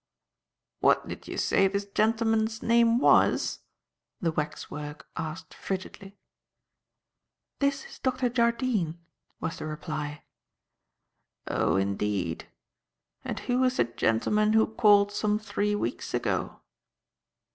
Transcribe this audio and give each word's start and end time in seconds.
"What 0.79 1.07
did 1.07 1.27
you 1.27 1.37
say 1.37 1.67
this 1.67 1.85
gentleman's 1.85 2.63
name 2.63 2.97
was!" 2.97 3.59
the 4.19 4.31
waxwork 4.31 5.07
asked 5.15 5.53
frigidly. 5.53 6.17
"This 7.59 7.85
is 7.85 7.99
Dr. 7.99 8.27
Jardine," 8.29 8.97
was 9.39 9.59
the 9.59 9.67
reply. 9.67 10.23
"Oh, 11.47 11.75
indeed. 11.75 12.47
And 13.23 13.41
who 13.41 13.59
was 13.59 13.77
the 13.77 13.83
gentleman 13.83 14.53
who 14.53 14.65
called 14.65 15.11
some 15.11 15.37
three 15.37 15.75
weeks 15.75 16.15
ago?" 16.15 16.61